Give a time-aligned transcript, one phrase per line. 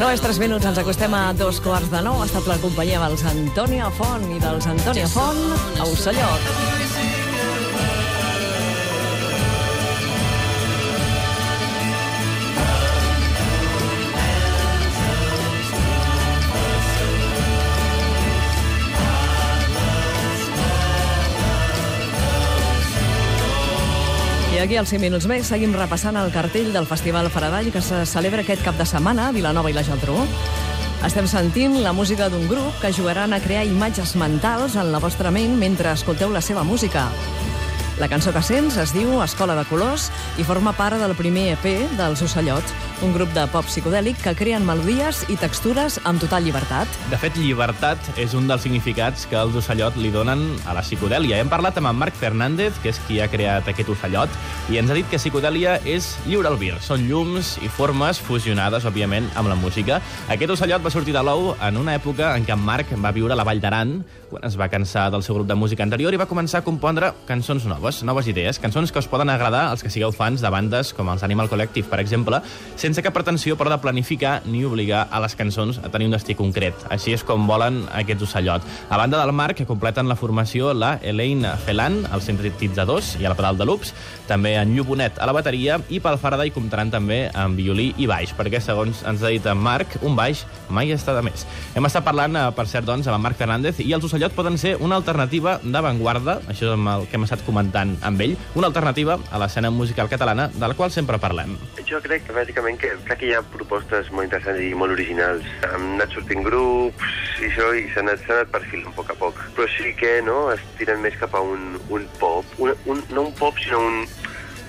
[0.00, 2.20] No és 3 minuts, ens acostem a dos quarts de nou.
[2.20, 5.46] Ha estat la companyia dels Antònia Font i dels Antònia Font
[5.80, 6.85] a Ocellot.
[24.56, 27.98] I aquí, als 5 minuts més, seguim repassant el cartell del Festival Faradall que se
[28.08, 30.14] celebra aquest cap de setmana a Vilanova i la Geltrú.
[31.04, 35.28] Estem sentint la música d'un grup que jugaran a crear imatges mentals en la vostra
[35.28, 37.04] ment mentre escolteu la seva música.
[38.00, 40.08] La cançó que sents es diu Escola de Colors
[40.40, 44.64] i forma part del primer EP dels Ocellots, un grup de pop psicodèlic que creen
[44.64, 46.88] melodies i textures amb total llibertat.
[47.10, 51.40] De fet, llibertat és un dels significats que els ocellot li donen a la psicodèlia.
[51.42, 54.32] Hem parlat amb en Marc Fernández, que és qui ha creat aquest ocellot,
[54.72, 56.74] i ens ha dit que psicodèlia és lliure albir.
[56.84, 60.00] Són llums i formes fusionades, òbviament, amb la música.
[60.32, 63.36] Aquest ocellot va sortir de l'ou en una època en què en Marc va viure
[63.36, 63.98] a la Vall d'Aran,
[64.30, 67.12] quan es va cansar del seu grup de música anterior i va començar a compondre
[67.28, 70.92] cançons noves, noves idees, cançons que us poden agradar als que sigueu fans de bandes
[70.96, 72.40] com els Animal Collective, per exemple,
[72.86, 76.36] sense cap pretensió, però, de planificar ni obligar a les cançons a tenir un destí
[76.38, 76.86] concret.
[76.92, 78.66] Així és com volen aquests ocellot.
[78.88, 83.32] A banda del Marc, que completen la formació la Elaine Felan, als sintetitzadors i a
[83.32, 83.90] la pedal de loops,
[84.28, 88.34] també en Llubonet a la bateria, i pel Faraday comptaran també amb violí i baix,
[88.38, 91.46] perquè, segons ens ha dit en Marc, un baix mai està de més.
[91.74, 94.58] Hem estat parlant, eh, per cert, doncs, amb en Marc Fernández, i els ocellot poden
[94.62, 98.70] ser una alternativa d'avantguarda, això és amb el que hem estat comentant amb ell, una
[98.70, 101.56] alternativa a l'escena musical catalana, de la qual sempre parlem.
[101.86, 105.48] Jo crec que, bàsicament, que, crec que hi ha propostes molt interessants i molt originals.
[105.70, 107.10] Han anat sortint grups
[107.40, 109.42] i això, i s'ha anat, anat perfilant a poc a poc.
[109.56, 112.56] Però sí que, no?, es tiren més cap a un, un pop.
[112.62, 114.02] Un, un, no un pop, sinó un,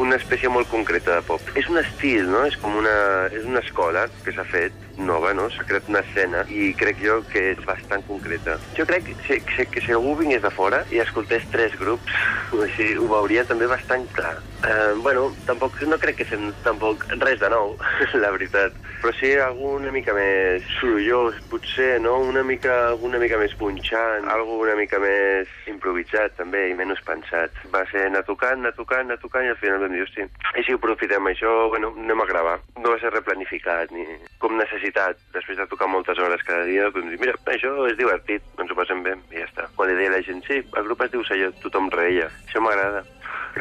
[0.00, 1.42] una espècie molt concreta de pop.
[1.58, 2.44] És un estil, no?
[2.48, 2.94] És com una,
[3.34, 5.48] és una escola que s'ha fet nova, no?
[5.52, 8.58] S'ha creat una escena i crec jo que és bastant concreta.
[8.78, 12.14] Jo crec que que, que si algú vingués de fora i escoltés tres grups,
[12.66, 14.38] així, ho veuria també bastant clar.
[14.60, 17.78] Uh, bueno, tampoc, no crec que sent tampoc res de nou,
[18.22, 18.74] la veritat.
[19.00, 22.18] Però sí algú una mica més sorollós, potser, no?
[22.28, 27.56] Una mica, una mica més punxant, algo una mica més improvisat, també, i menys pensat.
[27.72, 30.64] Va ser anar tocant, anar tocant, anar tocant, i al final vam dir, hosti, i
[30.66, 32.58] si aprofitem això, bueno, anem a gravar.
[32.76, 34.04] No va ser replanificat, ni
[34.44, 35.24] com necessitat.
[35.32, 38.76] Després de tocar moltes hores cada dia, vam dir, mira, això és divertit, ens ho
[38.76, 39.70] passem bé, i ja està.
[39.78, 42.28] Quan li deia la gent, sí, el grup es diu Sellot, tothom reia.
[42.44, 43.06] Això m'agrada.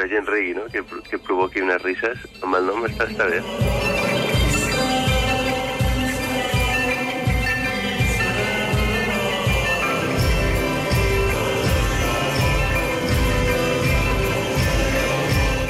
[0.07, 0.67] Gent rigui, no?
[0.71, 2.23] Que, que provoqui unes risses.
[2.41, 3.88] Amb el nom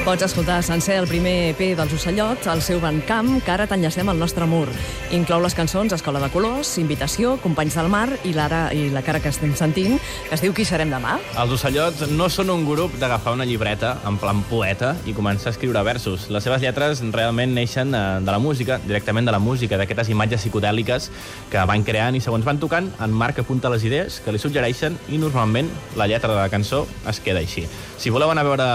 [0.09, 4.17] Pots escoltar sencer el primer EP dels Ocellots al seu Bandcamp, que ara t'enllacem al
[4.17, 4.65] nostre mur.
[5.13, 9.19] Inclou les cançons Escola de Colors, Invitació, Companys del Mar i l'ara i la cara
[9.21, 11.19] que estem sentint, que es diu Qui serem demà.
[11.37, 15.53] Els ocellots no són un grup d'agafar una llibreta en plan poeta i començar a
[15.53, 16.25] escriure versos.
[16.33, 20.41] Les seves lletres realment neixen eh, de la música, directament de la música, d'aquestes imatges
[20.41, 21.11] psicodèliques
[21.53, 24.97] que van creant i segons van tocant, en Marc apunta les idees que li suggereixen
[25.13, 25.69] i normalment
[26.01, 27.67] la lletra de la cançó es queda així.
[27.99, 28.69] Si voleu anar a veure,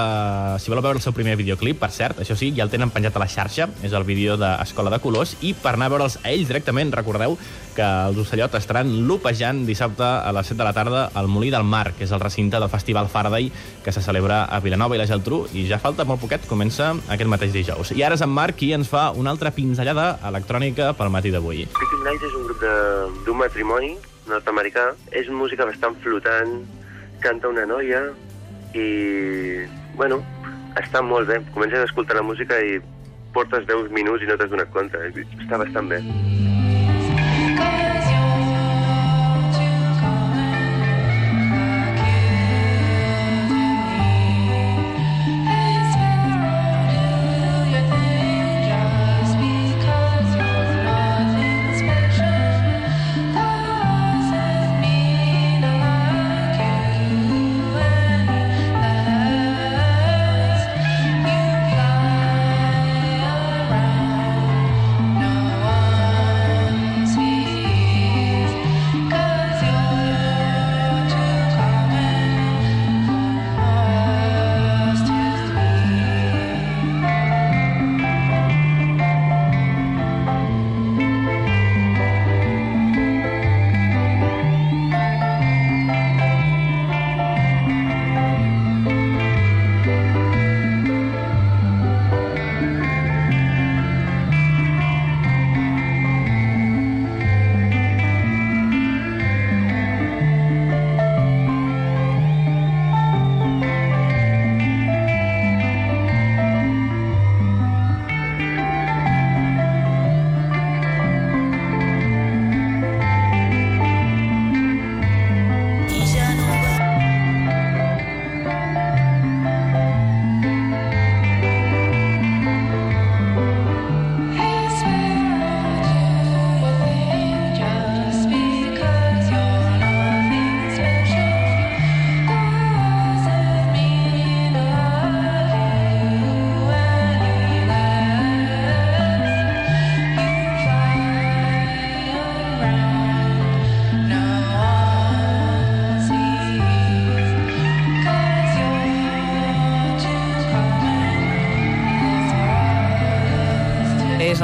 [0.63, 3.17] si voleu veure el seu primer videoclip, per cert, això sí, ja el tenen penjat
[3.17, 6.31] a la xarxa, és el vídeo d'Escola de Colors, i per anar a veure'ls a
[6.31, 7.39] ells directament, recordeu
[7.75, 11.65] que els Ocellot estaran lupejant dissabte a les 7 de la tarda al Molí del
[11.65, 13.51] Mar, que és el recinte del Festival Faraday
[13.83, 17.31] que se celebra a Vilanova i la Geltrú, i ja falta molt poquet, comença aquest
[17.31, 17.97] mateix dijous.
[17.97, 21.65] I ara és en Marc qui ens fa una altra pinzellada electrònica pel matí d'avui.
[21.79, 22.67] Picking Nights és un grup
[23.27, 23.97] d'un matrimoni
[24.29, 24.93] nord-americà.
[25.13, 26.63] És música bastant flotant,
[27.25, 28.07] canta una noia
[28.75, 28.87] i,
[29.97, 30.21] bueno,
[30.81, 31.41] està molt bé.
[31.55, 32.79] Comences a escoltar la música i
[33.35, 35.01] portes 10 minuts i no t'has donat compte.
[35.43, 36.03] Està bastant bé.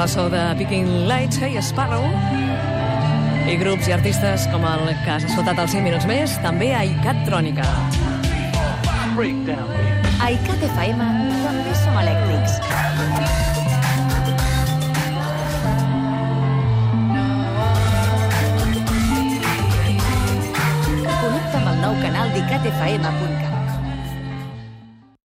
[0.07, 2.03] So de Picking Lights, Hey Sparrow,
[3.45, 6.81] i grups i artistes com el que has escoltat als 5 minuts més, també a
[6.87, 7.65] ICAT Trònica.
[10.21, 11.05] A ICAT FM
[11.43, 12.90] també som elèctrics.